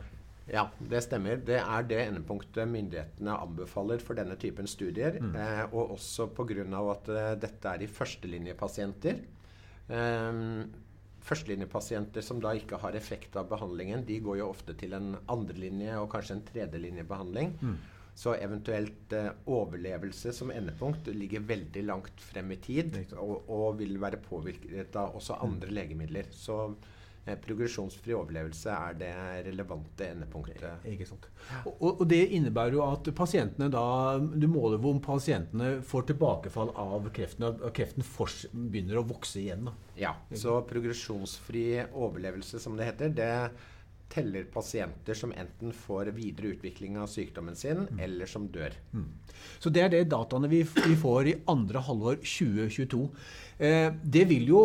Ja, 0.46 0.68
det 0.78 1.00
stemmer. 1.02 1.40
Det 1.42 1.56
er 1.58 1.86
det 1.90 1.98
endepunktet 2.04 2.68
myndighetene 2.70 3.34
anbefaler 3.34 4.02
for 4.02 4.14
denne 4.18 4.36
typen 4.38 4.68
studier. 4.70 5.18
Mm. 5.20 5.32
Eh, 5.34 5.64
og 5.72 5.96
også 5.96 6.28
pga. 6.32 6.62
at 6.92 7.08
eh, 7.10 7.32
dette 7.42 7.72
er 7.72 7.82
i 7.82 7.90
førstelinjepasienter. 7.90 9.24
Um, 9.86 10.66
førstelinjepasienter 11.26 12.24
som 12.24 12.40
da 12.42 12.52
ikke 12.54 12.78
har 12.82 12.96
effekt 12.98 13.36
av 13.38 13.48
behandlingen, 13.50 14.04
de 14.06 14.18
går 14.22 14.40
jo 14.40 14.50
ofte 14.52 14.76
til 14.78 14.94
en 14.96 15.14
andrelinje 15.32 15.98
og 15.98 16.10
kanskje 16.12 16.38
en 16.38 16.44
tredjelinjebehandling. 16.52 17.54
Mm. 17.60 17.76
Så 18.16 18.32
eventuelt 18.40 19.12
eh, 19.12 19.32
overlevelse 19.52 20.32
som 20.32 20.48
endepunkt 20.54 21.10
ligger 21.12 21.42
veldig 21.44 21.82
langt 21.84 22.22
frem 22.24 22.54
i 22.54 22.56
tid 22.64 22.94
og, 23.12 23.50
og 23.52 23.66
vil 23.82 23.98
være 24.00 24.22
påvirket 24.24 24.96
av 24.96 25.18
også 25.18 25.36
andre 25.44 25.68
mm. 25.68 25.74
legemidler. 25.76 26.30
Så 26.32 26.56
progresjonsfri 27.42 28.14
overlevelse 28.14 28.70
er 28.70 28.98
det 29.00 29.12
relevante 29.48 30.06
endepunktet. 30.12 30.86
Ikke 30.86 31.06
sant. 31.08 31.26
Og, 31.64 31.88
og, 31.88 32.04
det 32.08 32.22
innebærer 32.38 32.76
jo 32.78 32.84
at 32.86 33.10
pasientene 33.16 33.68
da 33.72 33.84
Du 34.18 34.46
måler 34.50 34.80
hvor 34.82 34.98
pasientene 35.02 35.80
får 35.86 36.10
tilbakefall 36.12 36.70
av 36.78 37.08
kreften, 37.16 37.48
og 37.50 37.72
kreften 37.74 38.06
begynner 38.70 39.00
å 39.00 39.06
vokse 39.08 39.40
igjen. 39.42 39.66
Da. 39.66 39.74
Ja. 39.98 40.12
Så 40.30 40.60
progresjonsfri 40.68 41.66
overlevelse, 41.88 42.62
som 42.62 42.78
det 42.78 42.92
heter, 42.92 43.16
det 43.16 43.32
teller 44.12 44.46
pasienter 44.52 45.16
som 45.18 45.32
enten 45.36 45.72
får 45.74 46.12
videre 46.16 46.54
utvikling 46.54 46.96
av 47.00 47.08
sykdommen 47.10 47.56
sin, 47.58 47.84
mm. 47.88 47.98
eller 48.06 48.30
som 48.30 48.46
dør. 48.52 48.74
Mm. 48.92 49.08
Så 49.58 49.72
det 49.72 49.82
er 49.82 49.90
det 49.92 50.04
dataene 50.12 50.50
vi, 50.50 50.62
vi 50.62 50.96
får 50.98 51.30
i 51.30 51.34
andre 51.50 51.82
halvår 51.84 52.20
2022. 52.22 53.02
Eh, 53.56 53.88
det 54.04 54.24
vil 54.30 54.50
jo 54.52 54.62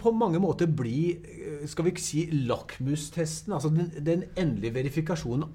på 0.00 0.12
mange 0.16 0.40
måter 0.42 0.68
bli 0.68 1.00
eh, 1.16 1.66
skal 1.68 1.86
vi 1.86 1.94
ikke 1.94 2.04
si 2.04 2.24
lakmustesten, 2.48 3.56
altså 3.56 3.72
den, 3.72 3.90
den 4.06 4.26
endelige 4.36 4.76
verifikasjonen 4.76 5.50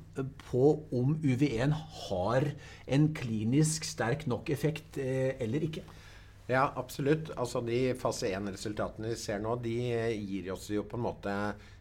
på 0.48 0.76
om 0.98 1.16
UV1 1.24 1.76
har 2.08 2.52
en 2.92 3.10
klinisk 3.18 3.86
sterk 3.88 4.28
nok 4.30 4.50
effekt 4.54 5.00
eh, 5.02 5.38
eller 5.42 5.70
ikke. 5.70 5.86
Ja, 6.50 6.74
absolutt. 6.76 7.32
Altså 7.38 7.62
De 7.66 7.80
fase 8.00 8.32
1-resultatene 8.36 9.12
vi 9.12 9.20
ser 9.20 9.42
nå, 9.44 9.56
de 9.64 9.76
gir 10.16 10.52
oss 10.54 10.70
jo 10.74 10.84
på 10.88 10.98
en 11.00 11.06
måte 11.06 11.36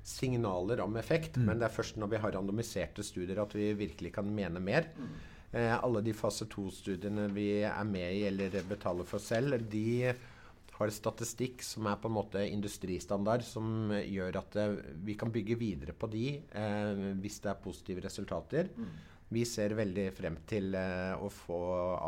signaler 0.06 0.82
om 0.84 0.96
effekt. 1.00 1.38
Mm. 1.38 1.48
Men 1.48 1.60
det 1.60 1.68
er 1.68 1.76
først 1.76 2.00
når 2.00 2.14
vi 2.14 2.22
har 2.22 2.36
randomiserte 2.36 3.04
studier 3.06 3.42
at 3.42 3.56
vi 3.56 3.72
virkelig 3.78 4.14
kan 4.18 4.28
mene 4.34 4.62
mer. 4.62 4.90
Mm. 4.96 5.14
Eh, 5.50 5.76
alle 5.76 6.04
de 6.06 6.14
fase 6.14 6.46
2-studiene 6.50 7.26
vi 7.34 7.48
er 7.66 7.86
med 7.88 8.20
i 8.20 8.26
eller 8.28 8.60
betaler 8.68 9.08
for 9.08 9.22
selv, 9.22 9.58
de 9.70 10.12
har 10.80 10.92
statistikk 10.94 11.64
som 11.66 11.88
er 11.90 11.98
på 12.00 12.08
en 12.08 12.14
måte 12.14 12.42
industristandard, 12.46 13.42
som 13.44 13.90
gjør 13.92 14.38
at 14.40 14.60
eh, 14.62 14.78
vi 15.04 15.16
kan 15.18 15.32
bygge 15.34 15.58
videre 15.60 15.96
på 15.98 16.08
de 16.12 16.26
eh, 16.38 17.06
hvis 17.20 17.40
det 17.42 17.50
er 17.52 17.64
positive 17.64 18.06
resultater. 18.06 18.70
Mm 18.76 19.08
vi 19.30 19.44
ser 19.46 19.76
veldig 19.78 20.06
frem 20.16 20.40
til 20.48 20.74
uh, 20.74 21.18
å 21.22 21.30
få 21.32 21.60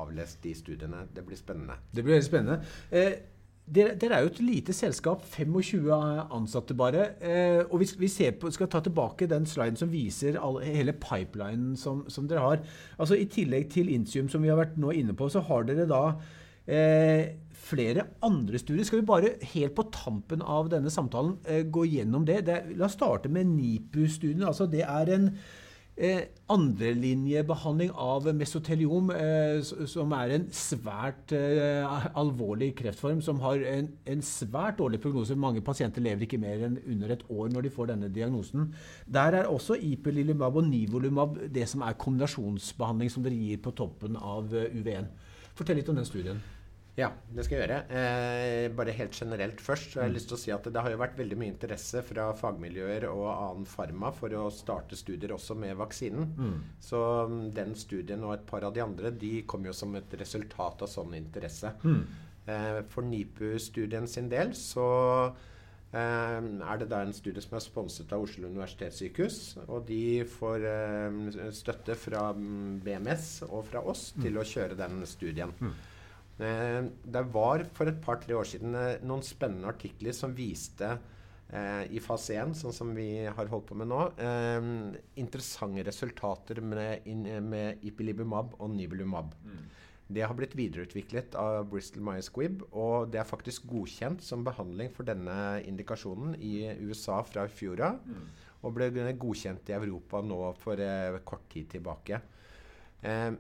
avlest 0.02 0.43
de 0.43 0.55
studiene. 0.59 1.05
Det 1.14 1.25
blir 1.26 1.38
spennende. 1.38 1.79
Det 1.91 2.02
blir 2.02 2.19
veldig 2.19 2.29
spennende. 2.29 2.73
Eh, 2.91 3.12
dere, 3.62 3.95
dere, 3.97 4.17
er 4.17 4.25
jo 4.25 4.31
et 4.33 4.41
lite 4.43 4.75
selskap, 4.75 5.23
25 5.37 5.87
ansatte 6.35 6.75
bare. 6.76 7.07
Eh, 7.23 7.61
og 7.62 7.79
vi, 7.81 7.88
vi 8.02 8.11
på, 8.41 8.50
skal 8.50 8.69
ta 8.69 8.83
tilbake 8.83 9.29
den 9.31 9.47
sliden 9.47 9.79
som 9.79 9.93
viser 9.93 10.38
all, 10.41 10.59
hele 10.67 10.93
pipelinen 10.99 11.76
som, 11.79 12.02
som, 12.11 12.26
dere 12.29 12.43
har. 12.43 12.64
Altså 12.99 13.17
I 13.17 13.29
tillegg 13.31 13.71
til 13.71 13.93
Intium, 13.95 14.29
som 14.29 14.43
vi 14.43 14.50
har 14.50 14.59
vært 14.59 14.76
nå 14.83 14.91
inne 14.99 15.14
på, 15.14 15.31
så 15.31 15.45
har 15.47 15.69
dere 15.69 15.87
da 15.88 16.02
eh, 16.67 17.38
flere 17.62 18.09
andre 18.26 18.59
studier. 18.59 18.85
Skal 18.88 19.00
vi 19.00 19.11
bare 19.12 19.35
helt 19.55 19.76
på 19.79 19.87
tampen 19.95 20.43
av 20.43 20.69
denne 20.73 20.91
samtalen 20.91 21.38
eh, 21.47 21.62
gå 21.62 21.87
gjennom 21.87 22.26
det? 22.26 22.43
det 22.50 22.64
la 22.75 22.91
oss 22.91 22.99
starte 22.99 23.31
med 23.33 23.47
NIPU-studien. 23.55 24.43
Altså, 24.50 24.67
det 24.67 24.83
er 24.83 25.14
en 25.14 25.31
Eh, 26.03 26.23
Andrelinjebehandling 26.51 27.93
av 27.95 28.25
mesoteliom, 28.35 29.11
eh, 29.15 29.61
som 29.87 30.11
er 30.13 30.33
en 30.35 30.47
svært 30.51 31.31
eh, 31.37 32.07
alvorlig 32.19 32.73
kreftform, 32.81 33.21
som 33.23 33.39
har 33.45 33.63
en, 33.71 33.87
en, 34.11 34.25
svært 34.27 34.81
dårlig 34.81 34.99
prognose. 35.01 35.37
Mange 35.39 35.63
pasienter 35.63 36.03
lever 36.03 36.27
ikke 36.27 36.41
mer 36.43 36.65
enn 36.67 36.81
under 36.91 37.15
et 37.15 37.23
år 37.31 37.53
når 37.55 37.69
de 37.69 37.73
får 37.77 37.93
denne 37.93 38.11
diagnosen. 38.11 38.73
Der 39.07 39.39
er 39.39 39.53
også 39.53 39.79
ipilimumab 39.79 40.59
og 40.59 40.67
nivolumab 40.73 41.39
det 41.55 41.69
som 41.71 41.87
er 41.87 41.95
kombinasjonsbehandling 41.95 43.13
som 43.15 43.23
dere 43.23 43.39
gir 43.39 43.63
på 43.63 43.71
toppen 43.79 44.19
av 44.19 44.51
eh, 44.59 44.75
UV1. 44.75 45.07
Fortell 45.55 45.79
litt 45.79 45.95
om 45.95 46.03
den 46.03 46.11
studien. 46.11 46.43
Ja, 46.99 47.09
det 47.33 47.47
skal 47.47 47.57
jeg 47.57 47.65
gjøre. 47.65 47.77
Eh, 47.97 48.67
bare 48.77 48.93
helt 48.93 49.17
generelt 49.17 49.61
først. 49.65 49.93
så 49.93 50.01
har 50.01 50.11
jeg 50.11 50.17
lyst 50.19 50.29
til 50.29 50.37
å 50.37 50.41
si 50.43 50.51
at 50.53 50.67
Det 50.69 50.81
har 50.85 50.93
jo 50.93 51.01
vært 51.01 51.17
veldig 51.17 51.39
mye 51.41 51.53
interesse 51.55 52.03
fra 52.05 52.27
fagmiljøer 52.37 53.07
og 53.09 53.23
annen 53.33 53.65
farma 53.65 54.11
for 54.13 54.35
å 54.37 54.51
starte 54.53 54.99
studier 54.99 55.33
også 55.33 55.57
med 55.57 55.79
vaksinen. 55.81 56.35
Mm. 56.37 56.59
Så 56.81 57.01
um, 57.25 57.39
den 57.51 57.73
studien 57.75 58.25
og 58.25 58.35
et 58.35 58.45
par 58.47 58.67
av 58.69 58.75
de 58.77 58.83
andre 58.85 59.11
de 59.11 59.41
kom 59.49 59.65
jo 59.65 59.73
som 59.73 59.95
et 59.97 60.19
resultat 60.21 60.85
av 60.85 60.91
sånn 60.93 61.17
interesse. 61.17 61.73
Mm. 61.81 62.05
Eh, 62.45 62.83
for 62.93 63.09
NIPU-studien 63.09 64.09
sin 64.11 64.29
del 64.29 64.53
så 64.59 64.85
eh, 65.95 66.39
er 66.43 66.81
det 66.81 66.89
da 66.91 67.05
en 67.07 67.15
studie 67.15 67.41
som 67.41 67.55
er 67.57 67.63
sponset 67.65 68.13
av 68.13 68.27
Oslo 68.27 68.51
universitetssykehus. 68.51 69.41
Og 69.69 69.87
de 69.89 70.27
får 70.29 70.69
eh, 70.69 71.49
støtte 71.57 71.97
fra 71.97 72.29
mm, 72.37 72.83
BMS 72.85 73.31
og 73.49 73.65
fra 73.71 73.81
oss 73.81 74.11
mm. 74.13 74.23
til 74.27 74.37
å 74.37 74.47
kjøre 74.53 74.77
den 74.77 75.01
studien. 75.09 75.57
Mm. 75.57 75.73
Eh, 76.43 76.83
det 77.17 77.25
var 77.35 77.67
for 77.77 77.91
et 77.91 78.01
par-tre 78.03 78.37
år 78.39 78.49
siden 78.49 78.77
eh, 78.79 79.03
noen 79.07 79.25
spennende 79.27 79.71
artikler 79.71 80.17
som 80.17 80.35
viste 80.37 80.91
eh, 80.91 81.85
i 81.95 82.03
fase 82.03 82.39
1, 82.41 82.57
sånn 82.59 82.75
som 82.75 82.91
vi 82.97 83.25
har 83.27 83.53
holdt 83.53 83.69
på 83.71 83.79
med 83.79 83.91
nå, 83.93 84.03
interessante 85.21 85.87
resultater 85.87 86.63
med, 86.65 87.07
med 87.47 87.87
ipilimumab 87.87 88.59
og 88.59 88.75
nivolumab. 88.75 89.37
Mm. 89.47 89.63
Det 90.13 90.25
har 90.27 90.37
blitt 90.37 90.55
videreutviklet 90.59 91.37
av 91.39 91.67
Bristol 91.71 92.03
Myers 92.05 92.29
Squibb, 92.29 92.65
og 92.77 93.13
det 93.13 93.23
er 93.23 93.29
faktisk 93.29 93.69
godkjent 93.71 94.25
som 94.25 94.45
behandling 94.45 94.91
for 94.93 95.09
denne 95.09 95.63
indikasjonen 95.69 96.35
i 96.37 96.67
USA 96.83 97.23
fra 97.25 97.47
i 97.49 97.53
fjor 97.53 97.81
av. 97.87 98.03
Mm. 98.05 98.27
Og 98.63 98.77
ble 98.77 98.91
godkjent 99.19 99.71
i 99.73 99.77
Europa 99.79 100.21
nå 100.23 100.41
for 100.61 100.81
eh, 100.83 101.17
kort 101.27 101.49
tid 101.51 101.71
tilbake. 101.73 102.21
Eh, 103.03 103.31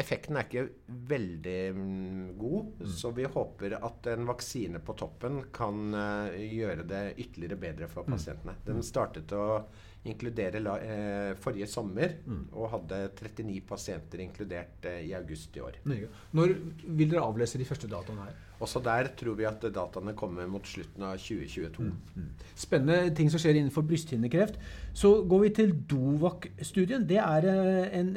Effekten 0.00 0.38
er 0.38 0.46
ikke 0.46 0.62
veldig 1.10 1.58
mm, 1.76 2.24
god, 2.40 2.72
mm. 2.80 2.88
så 2.96 3.12
vi 3.16 3.26
håper 3.28 3.76
at 3.80 4.08
en 4.14 4.26
vaksine 4.30 4.80
på 4.84 4.96
toppen 4.96 5.42
kan 5.52 5.92
uh, 5.92 6.32
gjøre 6.40 6.86
det 6.88 7.04
ytterligere 7.20 7.60
bedre 7.60 7.88
for 7.90 8.08
mm. 8.08 8.16
pasientene. 8.16 8.56
Den 8.64 8.82
startet 8.86 9.34
å 9.36 9.62
inkludere 10.08 10.62
la, 10.64 10.78
uh, 10.80 11.32
forrige 11.42 11.68
sommer 11.68 12.16
mm. 12.24 12.44
og 12.54 12.70
hadde 12.76 13.02
39 13.18 13.60
pasienter 13.68 14.24
inkludert 14.24 14.88
uh, 14.88 15.00
i 15.04 15.12
august 15.18 15.58
i 15.58 15.64
år. 15.66 15.80
Når 15.84 16.54
vil 16.86 17.10
dere 17.10 17.26
avlese 17.26 17.60
de 17.60 17.68
første 17.68 17.90
dataene 17.90 18.30
her? 18.30 18.46
Også 18.60 18.80
der 18.84 19.12
tror 19.16 19.36
vi 19.36 19.48
at 19.48 19.62
dataene 19.72 20.16
kommer 20.16 20.48
mot 20.48 20.64
slutten 20.68 21.04
av 21.04 21.20
2022. 21.20 21.90
Mm. 22.16 22.30
Spennende 22.60 23.14
ting 23.16 23.32
som 23.32 23.40
skjer 23.40 23.56
innenfor 23.56 23.84
brysthinnekreft. 23.88 24.60
Så 24.96 25.18
går 25.28 25.46
vi 25.46 25.56
til 25.60 25.72
Dovak-studien. 25.88 27.08
Det 27.08 27.20
er 27.20 27.48
en 27.48 28.14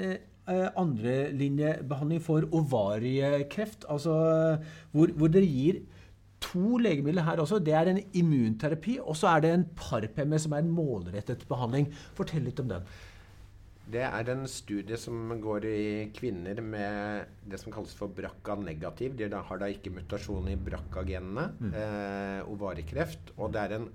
andrelinjebehandling 0.50 2.22
for 2.24 2.48
ovariekreft. 2.52 3.88
Altså 3.90 4.14
hvor, 4.92 5.14
hvor, 5.16 5.32
dere 5.32 5.48
gir 5.48 5.80
to 6.44 6.78
legemidler 6.84 7.24
her 7.24 7.40
også. 7.44 7.62
Det 7.64 7.74
er 7.78 7.90
en 7.92 8.04
immunterapi, 8.14 9.00
og 9.00 9.16
så 9.20 9.36
er 9.36 9.46
det 9.46 9.54
en 9.54 9.66
parpemme, 9.80 10.40
som 10.40 10.56
er 10.56 10.66
en 10.66 10.76
målrettet 10.76 11.48
behandling. 11.50 11.90
Fortell 12.18 12.48
litt 12.50 12.60
om 12.64 12.72
den. 12.76 12.94
Det 13.94 14.04
er 14.08 14.30
en 14.32 14.46
studie 14.48 14.96
som 14.98 15.34
går 15.44 15.66
i 15.68 15.88
kvinner 16.16 16.62
med 16.64 17.34
det 17.52 17.60
som 17.60 17.74
kalles 17.74 17.92
for 17.98 18.12
BRCA-negativ. 18.16 19.18
De 19.20 19.28
har 19.28 19.60
da 19.60 19.68
ikke 19.68 19.92
mutasjon 19.92 20.48
i 20.52 20.56
BRCA-genene. 20.56 21.50
Mm. 21.60 21.74
Eh, 21.76 22.52
ovariekreft. 22.54 23.34
Og 23.36 23.52
det 23.56 23.64
er 23.64 23.76
en 23.78 23.90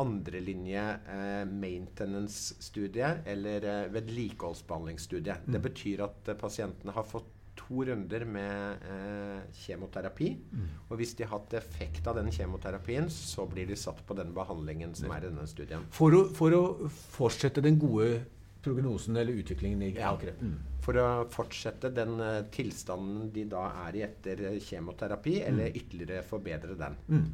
andrelinje 0.00 0.82
eh, 1.14 1.44
maintenance-studie 1.50 3.12
eller 3.30 3.68
eh, 3.70 3.86
vedlikeholdsbehandlingsstudie. 3.94 5.38
Mm. 5.44 5.54
Det 5.56 5.62
betyr 5.68 6.04
at 6.08 6.28
eh, 6.32 6.38
pasientene 6.40 6.94
har 6.96 7.06
fått 7.08 7.30
to 7.54 7.84
runder 7.86 8.24
med 8.26 8.84
eh, 8.90 9.40
kjemoterapi. 9.64 10.30
Mm. 10.52 10.68
Og 10.88 10.98
hvis 10.98 11.14
de 11.18 11.26
har 11.26 11.38
hatt 11.38 11.56
effekt 11.58 12.06
av 12.10 12.18
den 12.18 12.30
kjemoterapien, 12.34 13.08
så 13.10 13.46
blir 13.50 13.68
de 13.70 13.78
satt 13.78 14.02
på 14.06 14.16
den 14.18 14.34
behandlingen 14.36 14.94
som 14.98 15.12
er 15.14 15.24
i 15.24 15.30
denne 15.30 15.46
studien. 15.50 15.86
For 15.94 16.14
å, 16.16 16.24
for 16.34 16.56
å 16.56 16.64
fortsette 16.90 17.64
den 17.64 17.78
gode 17.80 18.24
prognosen 18.64 19.16
eller 19.20 19.32
utviklingen 19.32 19.82
i 19.84 19.90
ja. 19.94 20.14
Mm. 20.40 20.54
For 20.84 20.96
å 21.00 21.08
fortsette 21.32 21.90
den 21.92 22.16
uh, 22.20 22.44
tilstanden 22.52 23.28
de 23.32 23.44
da 23.52 23.66
er 23.86 23.98
i 23.98 24.04
etter 24.06 24.44
kjemoterapi, 24.56 25.34
mm. 25.40 25.48
eller 25.50 25.76
ytterligere 25.80 26.24
forbedre 26.28 26.76
den. 26.80 26.96
Mm. 27.08 27.26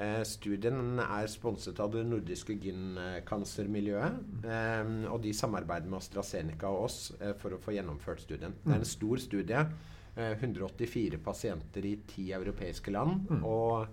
Eh, 0.00 0.22
studien 0.24 1.00
er 1.02 1.28
sponset 1.28 1.80
av 1.82 1.92
det 1.92 2.06
nordiske 2.08 2.56
gynkansermiljøet. 2.62 4.20
Eh, 4.48 4.92
og 5.12 5.20
de 5.26 5.34
samarbeider 5.36 5.90
med 5.90 6.00
AstraZeneca 6.00 6.70
og 6.72 6.86
oss 6.88 7.00
eh, 7.20 7.34
for 7.40 7.52
å 7.56 7.60
få 7.60 7.76
gjennomført 7.76 8.24
studien. 8.24 8.56
Det 8.64 8.72
er 8.72 8.80
en 8.80 8.94
stor 8.96 9.20
studie. 9.20 9.64
184 10.16 11.14
eh, 11.14 11.20
pasienter 11.22 11.86
i 11.86 11.98
ti 12.08 12.30
europeiske 12.32 12.94
land. 12.94 13.28
Mm. 13.28 13.44
Og 13.44 13.86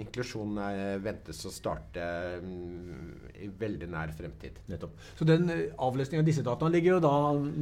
inklusjonen 0.00 1.02
ventes 1.04 1.42
å 1.46 1.52
starte 1.52 2.04
um, 2.42 3.12
i 3.34 3.48
veldig 3.48 3.88
nær 3.92 4.12
fremtid. 4.16 4.60
Nettopp. 4.70 4.96
Så 5.18 5.26
den 5.28 5.48
avløsningen 5.50 6.04
avlesningen 6.04 6.24
av 6.24 6.28
disse 6.28 6.44
dataene 6.44 6.74
ligger 6.74 6.96
jo 6.96 7.02
da 7.04 7.14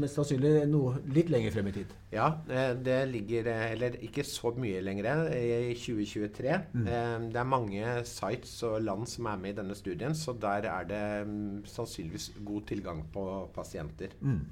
mest 0.03 0.19
sannsynlig 0.19 0.67
noe 0.71 1.01
litt 1.15 1.31
lenger 1.33 1.55
frem 1.55 1.69
i 1.71 1.75
tid? 1.77 1.95
Ja, 2.13 2.29
eh, 2.49 2.73
det 2.77 2.99
ligger 3.11 3.51
Eller 3.53 3.97
ikke 4.05 4.25
så 4.25 4.53
mye 4.57 4.83
lenger, 4.83 5.29
i 5.33 5.75
2023. 5.75 6.59
Mm. 6.73 6.87
Det 7.33 7.41
er 7.41 7.49
mange 7.49 8.05
sites 8.09 8.63
og 8.67 8.83
land 8.83 9.09
som 9.09 9.27
er 9.27 9.41
med 9.43 9.55
i 9.55 9.59
denne 9.61 9.77
studien, 9.79 10.15
så 10.15 10.33
der 10.33 10.69
er 10.71 10.89
det 10.89 11.05
mm, 11.27 11.65
sannsynligvis 11.67 12.33
god 12.45 12.67
tilgang 12.69 13.05
på 13.13 13.27
pasienter. 13.55 14.15
Mm. 14.21 14.43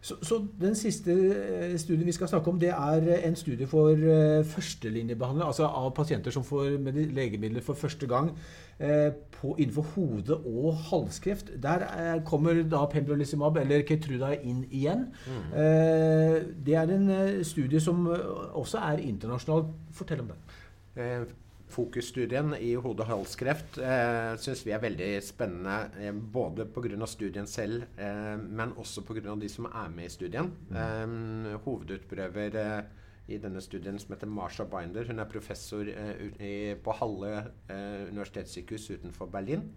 Så, 0.00 0.14
så, 0.22 0.46
Den 0.60 0.74
siste 0.74 1.12
eh, 1.12 1.78
studien 1.78 2.06
vi 2.06 2.12
skal 2.12 2.28
snakke 2.28 2.50
om, 2.50 2.58
det 2.60 2.68
er 2.68 3.02
eh, 3.02 3.24
en 3.26 3.36
studie 3.36 3.66
for 3.66 3.90
uh, 3.90 4.44
førstelinjebehandling, 4.46 5.46
altså 5.46 5.66
av 5.66 5.90
pasienter 5.94 6.30
som 6.30 6.44
får 6.46 6.78
legemidler 7.14 7.62
for 7.62 7.74
første 7.74 8.06
gang 8.06 8.30
på, 8.78 9.56
innenfor 9.58 9.82
hode- 9.82 10.36
og 10.36 10.76
halskreft. 10.90 11.50
Der 11.62 12.22
kommer 12.26 12.62
da 12.62 12.84
pembrolizumab 12.86 13.56
eller 13.56 13.82
Ketruda 13.82 14.36
inn 14.38 14.60
igjen. 14.70 15.08
Mm. 15.26 16.54
det 16.66 16.74
er 16.74 16.92
en 16.94 17.10
studie 17.44 17.80
som 17.80 18.06
også 18.52 18.78
er 18.78 19.02
internasjonal. 19.02 19.66
Fortell 19.92 20.20
om 20.20 20.30
den. 20.30 21.26
Fokusstudien 21.68 22.54
i 22.64 22.70
hode-halskreft 22.80 23.78
eh, 23.84 24.34
syns 24.40 24.62
vi 24.64 24.72
er 24.72 24.80
veldig 24.82 25.08
spennende. 25.24 25.90
Eh, 26.00 26.14
både 26.14 26.64
pga. 26.72 27.06
studien 27.06 27.46
selv, 27.46 27.84
eh, 27.96 28.36
men 28.36 28.72
også 28.76 29.04
pga. 29.04 29.34
de 29.36 29.48
som 29.48 29.66
er 29.66 29.88
med 29.92 30.06
i 30.06 30.12
studien. 30.12 30.50
Eh, 30.72 31.58
hovedutprøver 31.64 32.56
eh, 32.56 32.82
i 33.28 33.38
denne 33.38 33.60
studien 33.60 33.98
som 33.98 34.14
heter 34.14 34.26
Marsha 34.26 34.64
Binder. 34.64 35.04
Hun 35.04 35.18
er 35.18 35.28
professor 35.28 35.88
eh, 35.88 36.24
i, 36.40 36.74
på 36.74 36.94
Halle 37.00 37.34
eh, 37.68 38.08
universitetssykehus 38.08 38.90
utenfor 38.90 39.26
Berlin. 39.26 39.68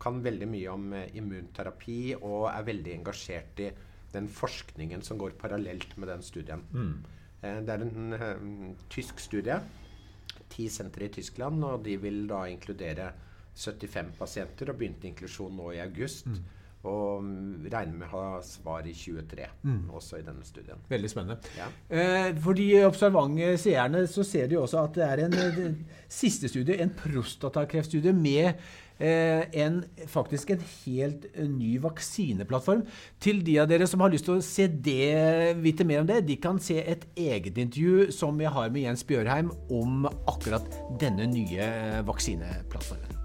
Kan 0.00 0.20
veldig 0.24 0.48
mye 0.50 0.74
om 0.74 0.92
immunterapi 0.92 2.16
og 2.20 2.50
er 2.50 2.66
veldig 2.68 2.98
engasjert 2.98 3.64
i 3.64 3.70
den 4.12 4.28
forskningen 4.28 5.02
som 5.02 5.18
går 5.18 5.38
parallelt 5.40 5.96
med 5.96 6.08
den 6.08 6.22
studien. 6.22 6.60
Mm. 6.72 6.94
det 7.44 7.72
er 7.74 7.82
en 7.82 8.76
tysk 8.88 9.18
studie 9.20 9.56
ti 10.50 10.68
sentre 10.72 11.08
i 11.08 11.14
Tyskland, 11.14 11.64
og 11.64 11.84
de 11.84 11.96
vil 12.00 12.24
da 12.30 12.44
inkludere 12.50 13.10
75 13.54 14.14
pasienter 14.18 14.70
og 14.70 14.78
begynte 14.78 15.08
inklusjon 15.08 15.54
nå 15.56 15.72
i 15.74 15.82
august. 15.84 16.26
Mm. 16.26 16.44
Og 16.84 17.24
regner 17.72 17.96
med 17.96 18.08
å 18.10 18.12
ha 18.12 18.38
svar 18.44 18.84
i 18.88 18.94
23, 18.96 19.48
mm. 19.64 19.82
også 19.96 20.20
i 20.20 20.26
denne 20.26 20.44
studien. 20.44 20.80
Veldig 20.90 21.10
spennende. 21.10 21.52
Ja. 21.56 21.68
Eh, 21.88 22.30
for 22.44 22.58
de 22.58 22.68
observante 22.84 23.54
seerne 23.60 24.04
så 24.10 24.24
ser 24.26 24.50
de 24.52 24.60
også 24.60 24.82
at 24.84 24.98
det 24.98 25.06
er 25.08 25.24
en, 25.26 25.38
en 25.64 25.78
siste 26.12 26.50
studie, 26.52 26.76
en 26.82 26.92
prostatakreftstudie 27.04 28.12
med 28.16 28.52
Eh, 28.98 29.42
en, 29.58 29.84
faktisk 30.06 30.50
en 30.50 30.60
helt 30.84 31.26
eh, 31.34 31.48
ny 31.50 31.80
vaksineplattform. 31.82 32.84
Til 33.18 33.42
de 33.46 33.56
av 33.58 33.66
dere 33.70 33.88
som 33.90 34.04
har 34.04 34.12
lyst 34.14 34.28
til 34.28 34.38
å 34.38 34.44
se 34.44 34.68
det, 34.68 35.56
vite 35.64 35.86
mer 35.88 36.04
om 36.04 36.08
det, 36.10 36.20
de 36.28 36.38
kan 36.38 36.62
se 36.62 36.78
et 36.78 37.02
eget 37.18 37.58
intervju 37.58 38.12
som 38.14 38.38
jeg 38.40 38.54
har 38.54 38.70
med 38.70 38.86
Jens 38.86 39.04
Bjørheim 39.08 39.50
om 39.74 40.06
akkurat 40.30 40.70
denne 41.02 41.26
nye 41.34 41.66
eh, 41.66 42.00
vaksineplattformen. 42.06 43.23